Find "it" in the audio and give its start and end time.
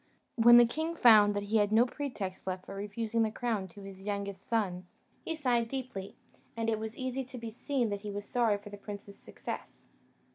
6.71-6.79